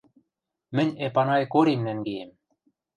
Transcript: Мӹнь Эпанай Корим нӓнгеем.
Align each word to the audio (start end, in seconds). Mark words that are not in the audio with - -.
Мӹнь 0.75 0.93
Эпанай 1.05 1.43
Корим 1.53 1.79
нӓнгеем. 1.85 2.31